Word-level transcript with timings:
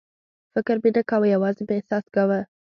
فکر 0.53 0.75
مې 0.83 0.89
نه 0.95 1.01
کاوه، 1.09 1.27
یوازې 1.35 1.63
مې 1.67 1.73
احساس 1.77 2.05
کاوه. 2.15 2.39